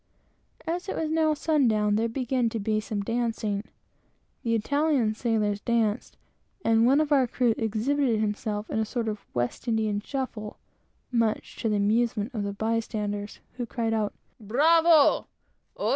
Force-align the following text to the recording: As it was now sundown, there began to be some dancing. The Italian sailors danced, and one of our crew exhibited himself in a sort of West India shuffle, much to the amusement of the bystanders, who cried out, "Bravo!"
As 0.65 0.89
it 0.89 0.95
was 0.95 1.11
now 1.11 1.35
sundown, 1.35 1.95
there 1.95 2.07
began 2.09 2.49
to 2.49 2.59
be 2.59 2.79
some 2.79 3.01
dancing. 3.01 3.63
The 4.41 4.55
Italian 4.55 5.13
sailors 5.13 5.61
danced, 5.61 6.17
and 6.65 6.87
one 6.87 6.99
of 6.99 7.11
our 7.11 7.27
crew 7.27 7.53
exhibited 7.55 8.19
himself 8.19 8.67
in 8.71 8.79
a 8.79 8.83
sort 8.85 9.07
of 9.07 9.23
West 9.35 9.67
India 9.67 9.93
shuffle, 10.03 10.57
much 11.11 11.55
to 11.57 11.69
the 11.69 11.75
amusement 11.75 12.33
of 12.33 12.41
the 12.41 12.51
bystanders, 12.53 13.41
who 13.57 13.67
cried 13.67 13.93
out, 13.93 14.11
"Bravo!" 14.39 15.27